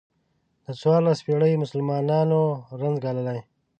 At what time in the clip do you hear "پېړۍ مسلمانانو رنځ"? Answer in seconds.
1.25-2.95